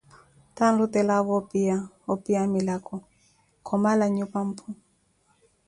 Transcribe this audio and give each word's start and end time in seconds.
Ti 0.53 0.61
anrutelaavo 0.67 1.31
opiya 1.41 1.77
opiya 2.13 2.41
milako, 2.53 2.95
khoomala 3.65 4.05
nyupa 4.15 4.39
mphu. 4.47 4.67